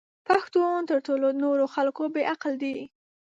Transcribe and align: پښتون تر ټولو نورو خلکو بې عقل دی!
پښتون 0.27 0.79
تر 0.89 0.97
ټولو 1.07 1.27
نورو 1.43 1.65
خلکو 1.75 2.03
بې 2.13 2.23
عقل 2.33 2.53
دی! 2.63 2.75